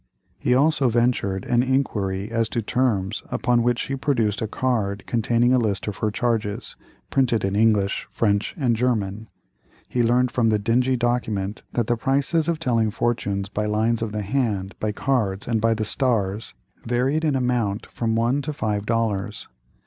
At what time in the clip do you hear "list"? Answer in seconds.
5.59-5.85